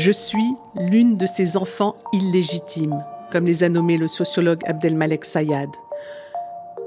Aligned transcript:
Je 0.00 0.12
suis 0.12 0.54
l'une 0.76 1.16
de 1.16 1.26
ces 1.26 1.56
enfants 1.56 1.96
illégitimes, 2.12 3.02
comme 3.32 3.46
les 3.46 3.64
a 3.64 3.68
nommés 3.68 3.96
le 3.96 4.06
sociologue 4.06 4.60
Abdelmalek 4.64 5.24
Sayad. 5.24 5.70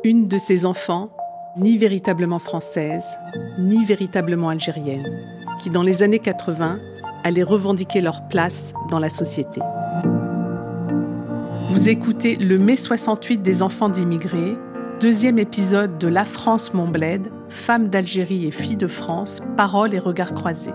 Une 0.05 0.27
de 0.27 0.37
ces 0.37 0.65
enfants, 0.65 1.09
ni 1.57 1.77
véritablement 1.77 2.39
française, 2.39 3.03
ni 3.59 3.83
véritablement 3.83 4.47
algérienne, 4.47 5.05
qui 5.59 5.69
dans 5.69 5.83
les 5.83 6.03
années 6.03 6.19
80 6.19 6.79
allaient 7.25 7.43
revendiquer 7.43 7.99
leur 7.99 8.29
place 8.29 8.71
dans 8.89 8.99
la 8.99 9.09
société. 9.09 9.59
Vous 11.67 11.89
écoutez 11.89 12.37
le 12.37 12.57
mai 12.57 12.77
68 12.77 13.41
des 13.41 13.61
enfants 13.61 13.89
d'immigrés, 13.89 14.55
deuxième 15.01 15.37
épisode 15.37 15.97
de 15.97 16.07
La 16.07 16.23
France, 16.23 16.73
mon 16.73 16.87
bled, 16.87 17.29
femmes 17.49 17.89
d'Algérie 17.89 18.45
et 18.45 18.51
filles 18.51 18.77
de 18.77 18.87
France, 18.87 19.41
paroles 19.57 19.93
et 19.93 19.99
regards 19.99 20.33
croisés. 20.33 20.71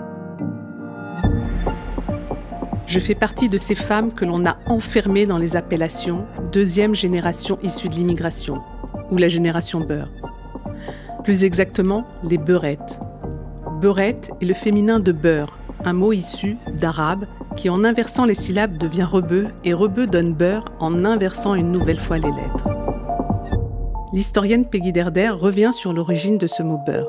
Je 2.87 3.01
fais 3.01 3.17
partie 3.17 3.49
de 3.49 3.59
ces 3.59 3.75
femmes 3.75 4.13
que 4.13 4.25
l'on 4.25 4.47
a 4.47 4.59
enfermées 4.67 5.27
dans 5.27 5.39
les 5.39 5.57
appellations 5.57 6.25
deuxième 6.53 6.95
génération 6.95 7.59
issue 7.63 7.89
de 7.89 7.95
l'immigration, 7.95 8.63
ou 9.11 9.17
la 9.17 9.29
génération 9.29 9.81
beurre. 9.81 10.11
Plus 11.25 11.43
exactement, 11.43 12.05
les 12.23 12.39
beurrettes. 12.39 13.01
Beurrette 13.81 14.31
est 14.41 14.47
le 14.47 14.55
féminin 14.55 15.01
de 15.01 15.11
beurre, 15.11 15.59
un 15.85 15.93
mot 15.93 16.13
issu 16.13 16.57
d'arabe 16.79 17.27
qui 17.57 17.71
en 17.71 17.83
inversant 17.83 18.25
les 18.25 18.35
syllabes 18.35 18.79
devient 18.79 19.03
rebeu 19.03 19.49
et 19.65 19.75
rebeu 19.75 20.07
donne 20.07 20.33
beurre 20.33 20.67
en 20.79 21.05
inversant 21.05 21.55
une 21.55 21.73
nouvelle 21.73 21.99
fois 21.99 22.19
les 22.19 22.31
lettres. 22.31 22.69
L'historienne 24.13 24.65
Peggy 24.65 24.93
Derder 24.93 25.31
revient 25.31 25.73
sur 25.73 25.93
l'origine 25.93 26.39
de 26.39 26.47
ce 26.47 26.63
mot 26.63 26.79
beurre. 26.87 27.09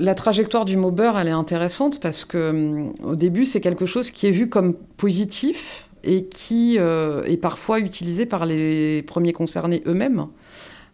La 0.00 0.14
trajectoire 0.14 0.64
du 0.64 0.78
mot 0.78 0.90
beurre, 0.90 1.18
elle 1.18 1.28
est 1.28 1.32
intéressante 1.32 2.00
parce 2.00 2.24
que 2.24 2.48
hum, 2.48 2.94
au 3.04 3.16
début, 3.16 3.44
c'est 3.44 3.60
quelque 3.60 3.84
chose 3.84 4.10
qui 4.10 4.26
est 4.26 4.30
vu 4.30 4.48
comme 4.48 4.72
positif 4.96 5.90
et 6.04 6.24
qui 6.24 6.78
euh, 6.78 7.22
est 7.24 7.36
parfois 7.36 7.80
utilisé 7.80 8.24
par 8.24 8.46
les 8.46 9.02
premiers 9.02 9.34
concernés 9.34 9.82
eux-mêmes. 9.86 10.28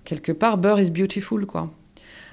Quelque 0.05 0.33
part, 0.33 0.59
beurre 0.59 0.81
is 0.81 0.91
beautiful, 0.91 1.47
quoi. 1.47 1.71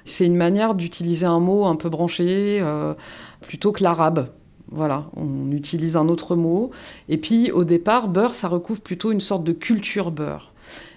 C'est 0.04 0.26
une 0.26 0.34
manière 0.34 0.74
d'utiliser 0.74 1.26
un 1.26 1.38
mot 1.38 1.64
un 1.64 1.76
peu 1.76 1.88
branché 1.88 2.58
euh, 2.60 2.94
plutôt 3.40 3.70
que 3.70 3.84
l'arabe. 3.84 4.30
Voilà, 4.72 5.06
on 5.14 5.52
utilise 5.52 5.96
un 5.96 6.08
autre 6.08 6.34
mot. 6.34 6.72
Et 7.08 7.18
puis 7.18 7.52
au 7.52 7.62
départ, 7.62 8.08
beurre, 8.08 8.34
ça 8.34 8.48
recouvre 8.48 8.80
plutôt 8.80 9.12
une 9.12 9.20
sorte 9.20 9.44
de 9.44 9.52
culture 9.52 10.10
beurre. 10.10 10.52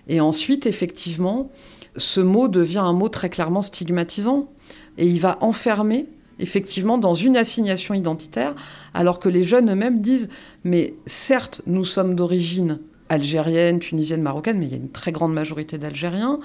Et 0.07 0.21
ensuite, 0.21 0.65
effectivement, 0.65 1.51
ce 1.97 2.19
mot 2.19 2.47
devient 2.47 2.79
un 2.79 2.93
mot 2.93 3.09
très 3.09 3.29
clairement 3.29 3.61
stigmatisant. 3.61 4.49
Et 4.97 5.07
il 5.07 5.19
va 5.19 5.37
enfermer, 5.41 6.07
effectivement, 6.39 6.97
dans 6.97 7.13
une 7.13 7.37
assignation 7.37 7.93
identitaire, 7.93 8.55
alors 8.93 9.19
que 9.19 9.29
les 9.29 9.43
jeunes 9.43 9.71
eux-mêmes 9.71 10.01
disent, 10.01 10.29
mais 10.63 10.93
certes, 11.05 11.61
nous 11.67 11.85
sommes 11.85 12.15
d'origine 12.15 12.79
algérienne, 13.09 13.79
tunisienne, 13.79 14.21
marocaine, 14.21 14.59
mais 14.59 14.65
il 14.65 14.71
y 14.71 14.75
a 14.75 14.77
une 14.77 14.89
très 14.89 15.11
grande 15.11 15.33
majorité 15.33 15.77
d'Algériens. 15.77 16.39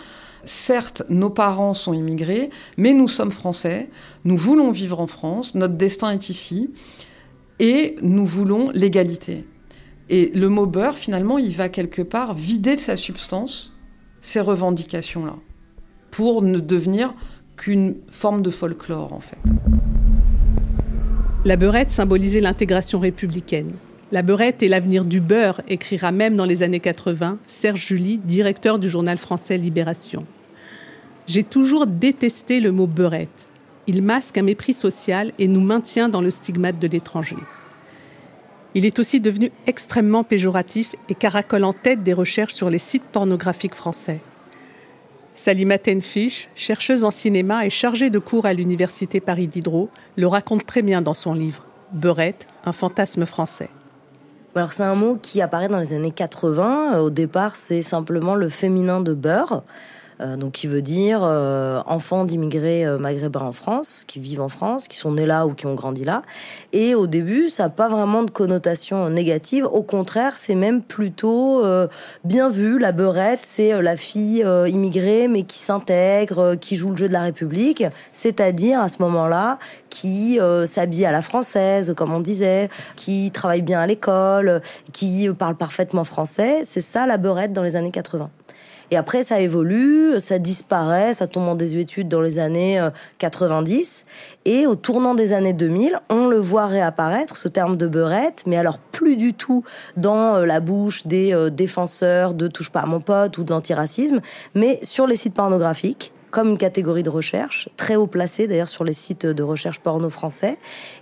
Certes, 0.45 1.03
nos 1.09 1.31
parents 1.31 1.75
sont 1.75 1.93
immigrés, 1.93 2.51
mais 2.77 2.93
nous 2.93 3.09
sommes 3.09 3.33
français, 3.33 3.91
nous 4.25 4.37
voulons 4.37 4.71
vivre 4.71 5.01
en 5.01 5.07
France, 5.07 5.55
notre 5.55 5.75
destin 5.75 6.11
est 6.11 6.29
ici 6.29 6.71
et 7.59 7.97
nous 8.03 8.27
voulons 8.27 8.71
l'égalité. 8.71 9.45
Et 10.09 10.31
le 10.35 10.49
mot 10.49 10.67
beurre, 10.67 10.97
finalement, 10.97 11.39
il 11.39 11.55
va 11.55 11.69
quelque 11.69 12.03
part 12.03 12.35
vider 12.35 12.77
de 12.77 12.81
sa 12.81 12.97
substance 12.97 13.73
ces 14.21 14.41
revendications-là, 14.41 15.37
pour 16.11 16.43
ne 16.43 16.61
devenir 16.61 17.15
qu'une 17.63 17.95
forme 18.09 18.43
de 18.43 18.51
folklore, 18.51 19.13
en 19.13 19.21
fait. 19.21 19.39
La 21.45 21.55
beurette 21.55 21.93
symbolisait 21.93 22.41
l'intégration 22.41 22.99
républicaine. 22.99 23.71
La 24.11 24.23
beurette 24.23 24.65
est 24.65 24.69
l'avenir 24.69 25.05
du 25.05 25.21
beurre, 25.21 25.61
écrira 25.69 26.11
même 26.11 26.35
dans 26.35 26.45
les 26.45 26.65
années 26.65 26.81
80 26.81 27.39
Serge 27.47 27.87
Julie, 27.87 28.19
directeur 28.19 28.81
du 28.81 28.91
journal 28.91 29.17
français 29.17 29.59
Libération. 29.59 30.27
J'ai 31.29 31.45
toujours 31.45 31.87
détesté 31.87 32.59
le 32.59 32.73
mot 32.73 32.89
beurette. 32.89 33.47
Il 33.87 34.03
masque 34.03 34.39
un 34.39 34.43
mépris 34.43 34.75
social 34.75 35.31
et 35.39 35.47
nous 35.47 35.61
maintient 35.61 36.09
dans 36.09 36.21
le 36.21 36.31
stigmate 36.31 36.81
de 36.81 36.89
l'étranger. 36.89 37.37
Il 38.75 38.85
est 38.85 38.99
aussi 38.99 39.21
devenu 39.21 39.53
extrêmement 39.69 40.25
péjoratif 40.25 40.97
et 41.09 41.15
caracole 41.15 41.63
en 41.63 41.73
tête 41.73 42.03
des 42.03 42.13
recherches 42.13 42.55
sur 42.55 42.71
les 42.71 42.79
sites 42.79 43.05
pornographiques 43.05 43.77
français. 43.77 44.21
Salima 45.35 45.79
Tenfish, 45.79 46.51
chercheuse 46.55 47.05
en 47.05 47.11
cinéma 47.11 47.65
et 47.65 47.71
chargée 47.71 48.11
de 48.11 48.19
cours 48.19 48.45
à 48.45 48.53
l'université 48.53 49.19
Paris 49.19 49.49
Diderot, 49.49 49.89
le 50.17 50.27
raconte 50.27 50.67
très 50.67 50.83
bien 50.83 51.01
dans 51.01 51.15
son 51.15 51.33
livre 51.33 51.65
Beurette, 51.93 52.47
un 52.65 52.73
fantasme 52.73 53.25
français. 53.25 53.71
Alors 54.55 54.73
c'est 54.73 54.83
un 54.83 54.95
mot 54.95 55.17
qui 55.17 55.41
apparaît 55.41 55.69
dans 55.69 55.79
les 55.79 55.95
années 55.95 56.11
80. 56.11 57.01
Au 57.01 57.09
départ, 57.09 57.57
c'est 57.57 57.81
simplement 57.81 58.35
le 58.35 58.49
féminin 58.49 59.01
de 59.01 59.15
beurre. 59.15 59.63
Euh, 60.23 60.37
donc 60.37 60.53
qui 60.53 60.67
veut 60.67 60.83
dire 60.83 61.21
euh, 61.23 61.83
enfants 61.87 62.25
d'immigrés 62.25 62.87
euh, 62.87 62.99
maghrébins 62.99 63.41
en 63.41 63.53
France, 63.53 64.05
qui 64.07 64.21
vivent 64.21 64.41
en 64.41 64.49
France, 64.49 64.87
qui 64.87 64.97
sont 64.97 65.13
nés 65.13 65.27
là 65.27 65.47
ou 65.47 65.55
qui 65.55 65.67
ont 65.67 65.75
grandi 65.75 66.05
là. 66.05 66.23
Et 66.73 66.95
au 66.95 67.07
début, 67.07 67.49
ça 67.49 67.65
n'a 67.65 67.69
pas 67.71 67.89
vraiment 67.89 68.23
de 68.23 68.31
connotation 68.31 69.09
négative. 69.11 69.67
Au 69.67 69.83
contraire, 69.83 70.35
c'est 70.37 70.55
même 70.55 70.83
plutôt 70.83 71.63
bien 72.25 72.49
vu. 72.49 72.79
La 72.79 72.93
beurette, 72.93 73.41
c'est 73.43 73.81
la 73.83 73.97
fille 73.97 74.45
immigrée 74.69 75.29
mais 75.29 75.43
qui 75.43 75.59
s'intègre, 75.59 76.55
qui 76.57 76.77
joue 76.77 76.91
le 76.91 76.97
jeu 76.97 77.09
de 77.09 77.13
la 77.13 77.23
République, 77.23 77.85
c'est-à-dire 78.13 78.81
à 78.81 78.89
ce 78.89 79.03
moment-là 79.03 79.59
qui 79.91 80.39
s'habille 80.67 81.05
à 81.05 81.13
la 81.13 81.23
française, 81.23 81.95
comme 81.97 82.13
on 82.13 82.21
disait, 82.21 82.69
qui 82.97 83.31
travaille 83.31 83.63
bien 83.63 83.81
à 83.81 83.87
l'école, 83.87 84.63
qui 84.93 85.29
parle 85.39 85.57
parfaitement 85.57 86.05
français. 86.05 86.63
C'est 86.65 86.81
ça 86.81 87.07
la 87.07 87.19
beurette 87.19 87.53
dans 87.53 87.63
les 87.63 87.77
années 87.77 87.91
80. 87.91 88.31
Et 88.93 88.97
après, 88.99 89.25
ça 89.25 89.41
évolue, 89.41 90.21
ça 90.21 90.39
disparaît, 90.39 91.15
ça 91.15 91.27
tombe 91.27 91.49
en 91.49 91.55
désuétude 91.55 92.09
dans 92.09 92.21
les 92.21 92.39
années 92.39 92.79
90. 93.17 94.05
Euh, 94.05 94.11
Et 94.45 94.67
au 94.67 94.75
tournant 94.75 95.15
des 95.15 95.33
années 95.33 95.55
2000, 95.55 95.99
on 96.11 96.27
le 96.27 96.37
voit 96.37 96.67
réapparaître, 96.67 97.39
ce 97.39 97.49
terme 97.49 97.79
de 97.79 97.87
beurette, 97.87 98.43
mais 98.47 98.59
alors 98.59 98.77
plus 98.77 99.17
du 99.17 99.33
tout 99.33 99.65
dans 99.97 100.37
euh, 100.37 100.45
la 100.45 100.61
bouche 100.61 101.07
des 101.07 101.33
euh, 101.33 101.49
défenseurs 101.49 102.35
de 102.35 102.49
Touche 102.49 102.69
pas 102.69 102.81
à 102.81 102.87
mon 102.87 103.01
pote 103.01 103.39
ou 103.39 103.45
de 103.45 103.51
l'antiracisme, 103.51 104.21
mais 104.55 104.79
sur 104.83 105.07
les 105.07 105.17
sites 105.17 105.33
pornographiques 105.33 106.13
comme 106.31 106.51
une 106.51 106.59
catégorie 106.59 107.03
de 107.03 107.11
recherche, 107.11 107.71
très 107.79 107.97
haut 107.97 108.07
placée 108.07 108.47
d'ailleurs 108.47 108.69
sur 108.69 108.85
les 108.85 108.95
sites 108.95 109.27
de 109.27 109.43
recherche 109.43 109.81
porno 109.81 110.09
français, 110.09 110.57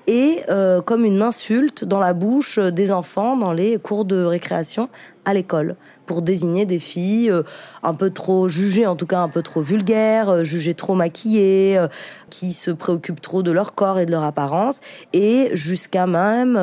et 0.08 0.40
comme 0.86 1.04
une 1.04 1.22
insulte 1.22 1.84
dans 1.84 2.00
la 2.00 2.14
bouche 2.14 2.58
des 2.58 2.90
enfants 2.90 3.36
dans 3.36 3.52
les 3.52 3.78
cours 3.78 4.04
de 4.04 4.24
récréation 4.24 4.88
à 5.24 5.32
l'école 5.32 5.76
pour 6.10 6.22
désigner 6.22 6.66
des 6.66 6.80
filles 6.80 7.30
euh, 7.30 7.44
un 7.84 7.94
peu 7.94 8.10
trop 8.10 8.48
jugées, 8.48 8.84
en 8.84 8.96
tout 8.96 9.06
cas 9.06 9.20
un 9.20 9.28
peu 9.28 9.42
trop 9.42 9.60
vulgaires, 9.60 10.28
euh, 10.28 10.42
jugées 10.42 10.74
trop 10.74 10.96
maquillées, 10.96 11.78
euh, 11.78 11.86
qui 12.30 12.52
se 12.52 12.72
préoccupent 12.72 13.20
trop 13.20 13.44
de 13.44 13.52
leur 13.52 13.76
corps 13.76 14.00
et 14.00 14.06
de 14.06 14.10
leur 14.10 14.24
apparence, 14.24 14.80
et 15.12 15.50
jusqu'à 15.52 16.08
même 16.08 16.56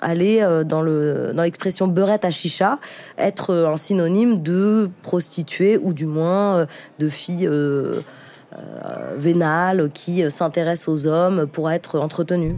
aller 0.00 0.44
dans 0.66 0.82
le 0.82 1.32
dans 1.34 1.42
l'expression 1.42 1.86
beurette 1.86 2.24
à 2.24 2.30
chicha, 2.30 2.78
être 3.16 3.54
un 3.54 3.76
synonyme 3.76 4.42
de 4.42 4.90
prostituée 5.02 5.78
ou 5.78 5.92
du 5.92 6.06
moins 6.06 6.66
de 6.98 7.08
filles 7.08 7.50
vénales 9.16 9.90
qui 9.92 10.28
s'intéressent 10.30 10.88
aux 10.88 11.06
hommes 11.06 11.46
pour 11.46 11.70
être 11.70 11.98
entretenues. 11.98 12.56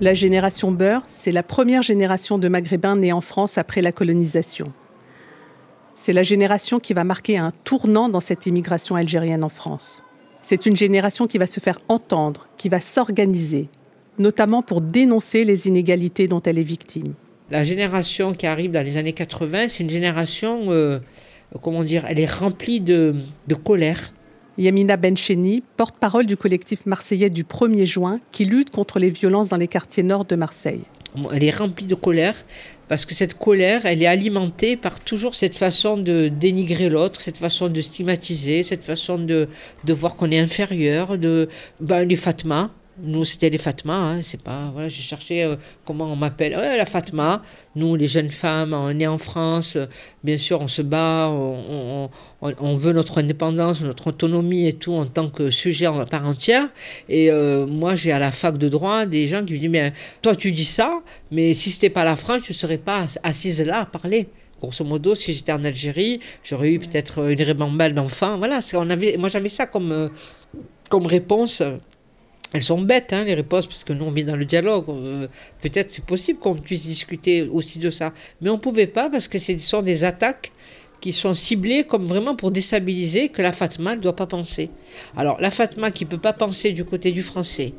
La 0.00 0.12
génération 0.12 0.72
Beurre, 0.72 1.02
c'est 1.08 1.30
la 1.30 1.44
première 1.44 1.82
génération 1.82 2.36
de 2.36 2.48
Maghrébins 2.48 2.96
nés 2.96 3.12
en 3.12 3.20
France 3.20 3.58
après 3.58 3.80
la 3.80 3.92
colonisation. 3.92 4.72
C'est 5.94 6.12
la 6.12 6.24
génération 6.24 6.80
qui 6.80 6.94
va 6.94 7.04
marquer 7.04 7.38
un 7.38 7.52
tournant 7.62 8.08
dans 8.08 8.20
cette 8.20 8.46
immigration 8.46 8.96
algérienne 8.96 9.44
en 9.44 9.48
France. 9.48 10.02
C'est 10.42 10.66
une 10.66 10.76
génération 10.76 11.28
qui 11.28 11.38
va 11.38 11.46
se 11.46 11.60
faire 11.60 11.78
entendre, 11.88 12.48
qui 12.56 12.68
va 12.68 12.80
s'organiser, 12.80 13.68
notamment 14.18 14.62
pour 14.62 14.80
dénoncer 14.80 15.44
les 15.44 15.68
inégalités 15.68 16.26
dont 16.26 16.42
elle 16.42 16.58
est 16.58 16.62
victime. 16.62 17.14
La 17.52 17.62
génération 17.62 18.34
qui 18.34 18.48
arrive 18.48 18.72
dans 18.72 18.84
les 18.84 18.96
années 18.96 19.12
80, 19.12 19.68
c'est 19.68 19.84
une 19.84 19.90
génération, 19.90 20.72
euh, 20.72 20.98
comment 21.62 21.84
dire, 21.84 22.04
elle 22.08 22.18
est 22.18 22.30
remplie 22.30 22.80
de, 22.80 23.14
de 23.46 23.54
colère, 23.54 24.12
Yamina 24.58 24.96
Bencheni, 24.96 25.62
porte-parole 25.76 26.26
du 26.26 26.36
collectif 26.36 26.86
marseillais 26.86 27.30
du 27.30 27.44
1er 27.44 27.84
juin 27.84 28.20
qui 28.32 28.44
lutte 28.44 28.70
contre 28.70 28.98
les 28.98 29.10
violences 29.10 29.48
dans 29.48 29.56
les 29.56 29.68
quartiers 29.68 30.02
nord 30.02 30.24
de 30.24 30.36
Marseille. 30.36 30.82
Elle 31.32 31.44
est 31.44 31.56
remplie 31.56 31.86
de 31.86 31.94
colère 31.94 32.34
parce 32.88 33.06
que 33.06 33.14
cette 33.14 33.34
colère, 33.34 33.86
elle 33.86 34.02
est 34.02 34.06
alimentée 34.06 34.76
par 34.76 35.00
toujours 35.00 35.34
cette 35.34 35.56
façon 35.56 35.96
de 35.96 36.28
dénigrer 36.28 36.88
l'autre, 36.88 37.20
cette 37.20 37.38
façon 37.38 37.68
de 37.68 37.80
stigmatiser, 37.80 38.62
cette 38.62 38.84
façon 38.84 39.18
de, 39.18 39.48
de 39.84 39.92
voir 39.92 40.16
qu'on 40.16 40.30
est 40.30 40.38
inférieur, 40.38 41.16
de 41.18 41.48
ben, 41.80 42.06
les 42.06 42.16
Fatma, 42.16 42.70
Nous, 43.02 43.24
c'était 43.24 43.50
les 43.50 43.58
Fatma. 43.58 43.94
Hein, 43.94 44.22
c'est 44.22 44.40
pas. 44.40 44.70
Voilà, 44.72 44.86
j'ai 44.88 45.02
cherché 45.02 45.42
euh, 45.42 45.56
comment 45.84 46.12
on 46.12 46.16
m'appelle. 46.16 46.52
la 46.52 46.86
Fatma. 46.86 47.42
Nous, 47.74 47.96
les 47.96 48.06
jeunes 48.06 48.28
femmes, 48.28 48.72
on 48.72 48.98
est 49.00 49.06
en 49.06 49.18
France. 49.18 49.76
bien 50.22 50.38
sûr, 50.38 50.60
on 50.60 50.68
se 50.68 50.82
bat. 50.82 51.28
On, 51.28 52.08
on, 52.40 52.76
veut 52.76 52.92
notre 52.92 53.18
indépendance, 53.18 53.80
notre 53.80 54.08
autonomie 54.08 54.68
et 54.68 54.74
tout 54.74 54.92
en 54.94 55.06
tant 55.06 55.28
que 55.28 55.50
sujet 55.50 55.88
en 55.88 56.04
part 56.06 56.26
entière. 56.26 56.68
Et 57.08 57.30
euh, 57.30 57.66
moi, 57.66 57.96
j'ai 57.96 58.12
à 58.12 58.20
la 58.20 58.30
fac 58.30 58.58
de 58.58 58.68
droit 58.68 59.06
des 59.06 59.26
gens 59.26 59.44
qui 59.44 59.54
me 59.54 59.58
disent 59.58 59.70
Mais 59.70 59.92
toi, 60.22 60.36
tu 60.36 60.52
dis 60.52 60.64
ça, 60.64 61.00
mais 61.32 61.52
si 61.52 61.70
c'était 61.70 61.90
pas 61.90 62.04
la 62.04 62.14
France, 62.14 62.42
tu 62.42 62.52
serais 62.52 62.78
pas 62.78 63.06
assise 63.24 63.60
là 63.60 63.80
à 63.80 63.86
parler. 63.86 64.28
Grosso 64.60 64.84
modo, 64.84 65.16
si 65.16 65.32
j'étais 65.32 65.52
en 65.52 65.64
Algérie, 65.64 66.20
j'aurais 66.44 66.72
eu 66.72 66.78
peut-être 66.78 67.28
une 67.28 67.42
rébambale 67.42 67.92
d'enfants. 67.92 68.38
Voilà, 68.38 68.60
on 68.74 68.88
avait, 68.88 69.16
moi 69.16 69.28
j'avais 69.28 69.48
ça 69.48 69.66
comme, 69.66 69.92
euh, 69.92 70.08
comme 70.88 71.06
réponse 71.06 71.62
elles 72.54 72.62
sont 72.62 72.80
bêtes, 72.80 73.12
hein, 73.12 73.24
les 73.24 73.34
réponses, 73.34 73.66
parce 73.66 73.82
que 73.82 73.92
nous, 73.92 74.04
on 74.04 74.12
vit 74.12 74.22
dans 74.22 74.36
le 74.36 74.44
dialogue. 74.44 74.84
Euh, 74.88 75.26
peut-être 75.60 75.90
c'est 75.90 76.04
possible 76.04 76.38
qu'on 76.38 76.54
puisse 76.54 76.86
discuter 76.86 77.42
aussi 77.42 77.80
de 77.80 77.90
ça. 77.90 78.12
Mais 78.40 78.48
on 78.48 78.54
ne 78.54 78.60
pouvait 78.60 78.86
pas, 78.86 79.10
parce 79.10 79.26
que 79.26 79.40
ce 79.40 79.58
sont 79.58 79.82
des 79.82 80.04
attaques 80.04 80.52
qui 81.00 81.12
sont 81.12 81.34
ciblées 81.34 81.82
comme 81.82 82.04
vraiment 82.04 82.36
pour 82.36 82.52
déstabiliser 82.52 83.28
que 83.28 83.42
la 83.42 83.50
Fatma 83.50 83.96
ne 83.96 84.00
doit 84.00 84.14
pas 84.14 84.26
penser. 84.26 84.70
Alors, 85.16 85.40
la 85.40 85.50
Fatma 85.50 85.90
qui 85.90 86.04
ne 86.04 86.10
peut 86.10 86.18
pas 86.18 86.32
penser 86.32 86.70
du 86.70 86.84
côté 86.84 87.10
du 87.10 87.22
français, 87.22 87.72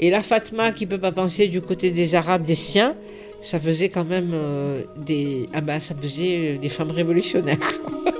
et 0.00 0.08
la 0.08 0.22
Fatma 0.22 0.72
qui 0.72 0.86
ne 0.86 0.90
peut 0.90 0.98
pas 0.98 1.12
penser 1.12 1.48
du 1.48 1.60
côté 1.60 1.90
des 1.90 2.14
Arabes, 2.14 2.46
des 2.46 2.54
siens, 2.54 2.96
ça 3.42 3.60
faisait 3.60 3.90
quand 3.90 4.06
même 4.06 4.30
euh, 4.32 4.82
des... 4.96 5.46
Ah 5.52 5.60
ben, 5.60 5.78
ça 5.78 5.94
faisait 5.94 6.56
des 6.56 6.68
femmes 6.70 6.90
révolutionnaires. 6.90 7.58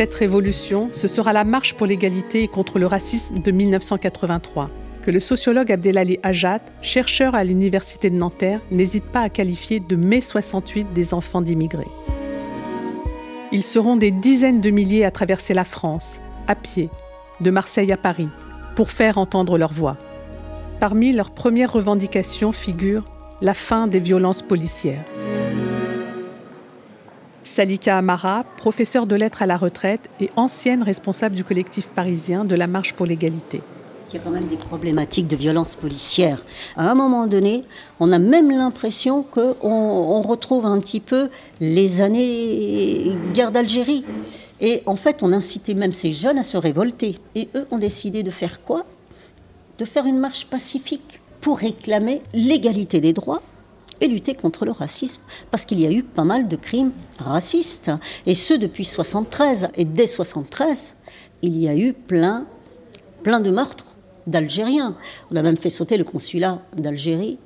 Cette 0.00 0.14
révolution, 0.14 0.88
ce 0.94 1.08
sera 1.08 1.34
la 1.34 1.44
marche 1.44 1.74
pour 1.74 1.86
l'égalité 1.86 2.42
et 2.42 2.48
contre 2.48 2.78
le 2.78 2.86
racisme 2.86 3.40
de 3.40 3.50
1983, 3.50 4.70
que 5.02 5.10
le 5.10 5.20
sociologue 5.20 5.70
Abdelali 5.70 6.18
Ajat, 6.22 6.60
chercheur 6.80 7.34
à 7.34 7.44
l'université 7.44 8.08
de 8.08 8.16
Nanterre, 8.16 8.62
n'hésite 8.70 9.04
pas 9.04 9.20
à 9.20 9.28
qualifier 9.28 9.78
de 9.78 9.96
mai 9.96 10.22
68 10.22 10.94
des 10.94 11.12
enfants 11.12 11.42
d'immigrés. 11.42 11.84
Ils 13.52 13.62
seront 13.62 13.96
des 13.96 14.10
dizaines 14.10 14.62
de 14.62 14.70
milliers 14.70 15.04
à 15.04 15.10
traverser 15.10 15.52
la 15.52 15.64
France, 15.64 16.18
à 16.46 16.54
pied, 16.54 16.88
de 17.42 17.50
Marseille 17.50 17.92
à 17.92 17.98
Paris, 17.98 18.30
pour 18.76 18.92
faire 18.92 19.18
entendre 19.18 19.58
leur 19.58 19.74
voix. 19.74 19.98
Parmi 20.80 21.12
leurs 21.12 21.30
premières 21.30 21.74
revendications 21.74 22.52
figure 22.52 23.04
la 23.42 23.52
fin 23.52 23.86
des 23.86 24.00
violences 24.00 24.40
policières. 24.40 25.04
Salika 27.60 27.98
Amara, 27.98 28.44
professeure 28.56 29.04
de 29.04 29.14
lettres 29.14 29.42
à 29.42 29.46
la 29.46 29.58
retraite 29.58 30.08
et 30.18 30.30
ancienne 30.34 30.82
responsable 30.82 31.36
du 31.36 31.44
collectif 31.44 31.88
parisien 31.88 32.46
de 32.46 32.54
la 32.54 32.66
Marche 32.66 32.94
pour 32.94 33.04
l'égalité. 33.04 33.60
Il 34.08 34.16
y 34.16 34.18
a 34.18 34.24
quand 34.24 34.30
même 34.30 34.46
des 34.46 34.56
problématiques 34.56 35.26
de 35.26 35.36
violence 35.36 35.74
policière. 35.74 36.42
À 36.74 36.90
un 36.90 36.94
moment 36.94 37.26
donné, 37.26 37.60
on 38.00 38.12
a 38.12 38.18
même 38.18 38.50
l'impression 38.50 39.22
qu'on 39.22 39.56
on 39.60 40.22
retrouve 40.22 40.64
un 40.64 40.80
petit 40.80 41.00
peu 41.00 41.28
les 41.60 42.00
années 42.00 43.14
guerre 43.34 43.52
d'Algérie. 43.52 44.06
Et 44.62 44.82
en 44.86 44.96
fait, 44.96 45.22
on 45.22 45.30
incitait 45.30 45.74
même 45.74 45.92
ces 45.92 46.12
jeunes 46.12 46.38
à 46.38 46.42
se 46.42 46.56
révolter. 46.56 47.18
Et 47.34 47.50
eux 47.54 47.66
ont 47.70 47.78
décidé 47.78 48.22
de 48.22 48.30
faire 48.30 48.62
quoi? 48.62 48.86
De 49.76 49.84
faire 49.84 50.06
une 50.06 50.18
marche 50.18 50.46
pacifique 50.46 51.20
pour 51.42 51.58
réclamer 51.58 52.20
l'égalité 52.32 53.02
des 53.02 53.12
droits 53.12 53.42
et 54.00 54.08
lutter 54.08 54.34
contre 54.34 54.64
le 54.64 54.70
racisme, 54.70 55.20
parce 55.50 55.64
qu'il 55.64 55.80
y 55.80 55.86
a 55.86 55.92
eu 55.92 56.02
pas 56.02 56.24
mal 56.24 56.48
de 56.48 56.56
crimes 56.56 56.92
racistes, 57.18 57.90
et 58.26 58.34
ce 58.34 58.54
depuis 58.54 58.84
73. 58.84 59.68
Et 59.76 59.84
dès 59.84 60.06
73, 60.06 60.96
il 61.42 61.56
y 61.58 61.68
a 61.68 61.76
eu 61.76 61.92
plein, 61.92 62.46
plein 63.22 63.40
de 63.40 63.50
meurtres 63.50 63.94
d'Algériens. 64.26 64.96
On 65.30 65.36
a 65.36 65.42
même 65.42 65.56
fait 65.56 65.70
sauter 65.70 65.96
le 65.96 66.04
consulat 66.04 66.60
d'Algérie 66.76 67.38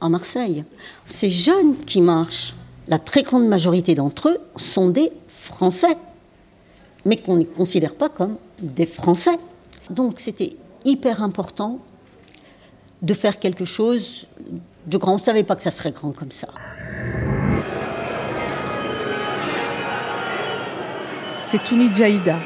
à 0.00 0.08
Marseille. 0.08 0.64
Ces 1.04 1.30
jeunes 1.30 1.76
qui 1.76 2.00
marchent, 2.00 2.54
la 2.88 2.98
très 2.98 3.22
grande 3.22 3.46
majorité 3.46 3.94
d'entre 3.94 4.28
eux 4.28 4.38
sont 4.56 4.88
des 4.88 5.12
Français, 5.28 5.96
mais 7.04 7.16
qu'on 7.16 7.36
ne 7.36 7.44
considère 7.44 7.94
pas 7.94 8.08
comme 8.08 8.36
des 8.60 8.86
Français. 8.86 9.38
Donc 9.90 10.14
c'était 10.18 10.56
hyper 10.84 11.22
important 11.22 11.78
de 13.02 13.14
faire 13.14 13.38
quelque 13.38 13.64
chose 13.64 14.26
de 14.86 14.98
grand. 14.98 15.12
On 15.12 15.16
ne 15.16 15.20
savait 15.20 15.42
pas 15.42 15.56
que 15.56 15.62
ça 15.62 15.70
serait 15.70 15.92
grand 15.92 16.12
comme 16.12 16.30
ça. 16.30 16.48
C'est 21.42 21.62
Toumi 21.62 21.94
Djaïda, 21.94 22.36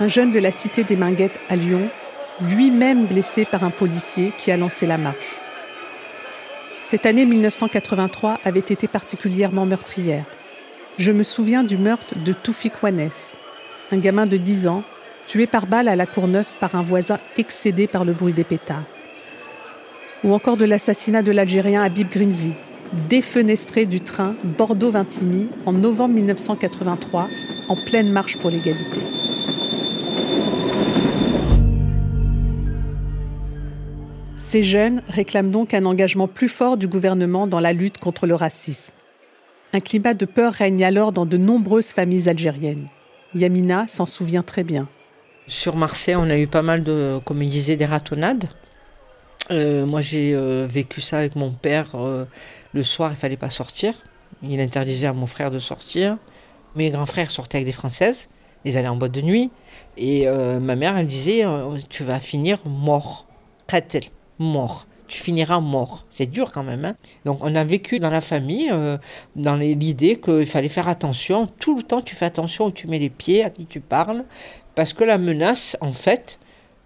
un 0.00 0.08
jeune 0.08 0.32
de 0.32 0.38
la 0.38 0.50
cité 0.50 0.82
des 0.82 0.96
Minguettes 0.96 1.38
à 1.50 1.56
Lyon, 1.56 1.90
lui-même 2.40 3.06
blessé 3.06 3.44
par 3.44 3.62
un 3.62 3.70
policier 3.70 4.32
qui 4.38 4.50
a 4.50 4.56
lancé 4.56 4.86
la 4.86 4.96
marche. 4.96 5.36
Cette 6.82 7.04
année 7.04 7.26
1983 7.26 8.38
avait 8.44 8.60
été 8.60 8.88
particulièrement 8.88 9.66
meurtrière. 9.66 10.24
Je 10.96 11.12
me 11.12 11.22
souviens 11.22 11.62
du 11.62 11.76
meurtre 11.76 12.18
de 12.18 12.32
Toufik 12.32 12.82
Wanès, 12.82 13.36
un 13.92 13.98
gamin 13.98 14.24
de 14.24 14.38
10 14.38 14.68
ans, 14.68 14.82
tué 15.26 15.46
par 15.46 15.66
balle 15.66 15.88
à 15.88 15.96
la 15.96 16.06
Courneuve 16.06 16.48
par 16.58 16.74
un 16.74 16.82
voisin 16.82 17.18
excédé 17.36 17.86
par 17.86 18.06
le 18.06 18.14
bruit 18.14 18.32
des 18.32 18.44
pétards 18.44 18.84
ou 20.24 20.32
encore 20.32 20.56
de 20.56 20.64
l'assassinat 20.64 21.22
de 21.22 21.32
l'Algérien 21.32 21.82
Habib 21.82 22.08
Grinzi, 22.08 22.52
défenestré 23.08 23.86
du 23.86 24.00
train 24.00 24.34
Bordeaux-Vintimille 24.44 25.48
en 25.66 25.72
novembre 25.72 26.14
1983, 26.14 27.28
en 27.68 27.76
pleine 27.76 28.10
marche 28.10 28.36
pour 28.38 28.50
l'égalité. 28.50 29.00
Ces 34.38 34.62
jeunes 34.62 35.02
réclament 35.08 35.50
donc 35.50 35.74
un 35.74 35.84
engagement 35.84 36.26
plus 36.26 36.48
fort 36.48 36.78
du 36.78 36.88
gouvernement 36.88 37.46
dans 37.46 37.60
la 37.60 37.74
lutte 37.74 37.98
contre 37.98 38.26
le 38.26 38.34
racisme. 38.34 38.94
Un 39.74 39.80
climat 39.80 40.14
de 40.14 40.24
peur 40.24 40.54
règne 40.54 40.82
alors 40.82 41.12
dans 41.12 41.26
de 41.26 41.36
nombreuses 41.36 41.88
familles 41.88 42.30
algériennes. 42.30 42.86
Yamina 43.34 43.84
s'en 43.88 44.06
souvient 44.06 44.42
très 44.42 44.64
bien. 44.64 44.88
Sur 45.46 45.76
Marseille, 45.76 46.16
on 46.16 46.30
a 46.30 46.38
eu 46.38 46.46
pas 46.46 46.62
mal 46.62 46.82
de, 46.82 47.20
comme 47.26 47.42
il 47.42 47.50
disait, 47.50 47.76
des 47.76 47.84
ratonnades. 47.84 48.48
Euh, 49.50 49.86
moi, 49.86 50.00
j'ai 50.00 50.34
euh, 50.34 50.66
vécu 50.68 51.00
ça 51.00 51.18
avec 51.18 51.36
mon 51.36 51.50
père. 51.50 51.94
Euh, 51.94 52.24
le 52.74 52.82
soir, 52.82 53.10
il 53.12 53.16
fallait 53.16 53.36
pas 53.36 53.50
sortir. 53.50 53.94
Il 54.42 54.60
interdisait 54.60 55.06
à 55.06 55.12
mon 55.12 55.26
frère 55.26 55.50
de 55.50 55.58
sortir. 55.58 56.18
Mes 56.76 56.90
grands 56.90 57.06
frères 57.06 57.30
sortaient 57.30 57.58
avec 57.58 57.66
des 57.66 57.72
Françaises. 57.72 58.28
Ils 58.64 58.76
allaient 58.76 58.88
en 58.88 58.96
boîte 58.96 59.12
de 59.12 59.22
nuit. 59.22 59.50
Et 59.96 60.26
ma 60.26 60.76
mère, 60.76 60.96
elle 60.96 61.06
disait 61.06 61.44
Tu 61.88 62.04
vas 62.04 62.20
finir 62.20 62.58
mort. 62.66 63.26
Katel, 63.66 64.04
mort. 64.38 64.86
Tu 65.08 65.20
finiras 65.20 65.60
mort. 65.60 66.04
C'est 66.10 66.26
dur 66.26 66.52
quand 66.52 66.62
même. 66.62 66.84
Hein. 66.84 66.94
Donc, 67.24 67.38
on 67.42 67.54
a 67.54 67.64
vécu 67.64 67.98
dans 67.98 68.10
la 68.10 68.20
famille, 68.20 68.70
dans 69.34 69.56
l'idée 69.56 70.20
qu'il 70.20 70.46
fallait 70.46 70.68
faire 70.68 70.88
attention. 70.88 71.48
Tout 71.58 71.76
le 71.76 71.82
temps, 71.82 72.02
tu 72.02 72.14
fais 72.14 72.26
attention 72.26 72.66
où 72.66 72.70
tu 72.70 72.86
mets 72.86 72.98
les 72.98 73.10
pieds, 73.10 73.42
à 73.42 73.50
qui 73.50 73.66
tu 73.66 73.80
parles. 73.80 74.24
Parce 74.74 74.92
que 74.92 75.02
la 75.02 75.18
menace, 75.18 75.76
en 75.80 75.92
fait, 75.92 76.38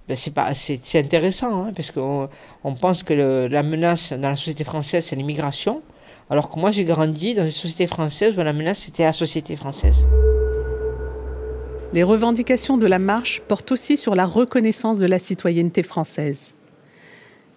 ben, 0.09 0.17
c'est 0.17 0.33
pas 0.33 0.53
c'est 0.55 0.99
intéressant 0.99 1.65
hein, 1.65 1.73
parce 1.75 1.91
qu'on 1.91 2.29
on 2.65 2.75
pense 2.75 3.03
que 3.03 3.47
la 3.49 3.63
menace 3.63 4.13
dans 4.13 4.31
la 4.31 4.37
société 4.37 4.65
française 4.65 5.05
c'est 5.07 5.17
l'immigration 5.17 5.81
alors 6.29 6.51
que 6.51 6.59
moi 6.59 6.71
j'ai 6.71 6.85
grandi 6.85 7.35
dans 7.35 7.45
une 7.45 7.51
société 7.51 7.87
française 7.87 8.35
où 8.37 8.43
la 8.43 8.53
menace 8.53 8.81
c'était 8.81 9.05
la 9.05 9.13
société 9.13 9.55
française. 9.57 10.09
Les 11.93 12.03
revendications 12.03 12.79
de 12.79 12.87
la 12.87 12.99
marche 12.99 13.43
portent 13.47 13.71
aussi 13.71 13.99
sur 13.99 14.15
la 14.15 14.25
reconnaissance 14.25 14.99
de 14.99 15.05
la 15.05 15.19
citoyenneté 15.19 15.83
française. 15.83 16.53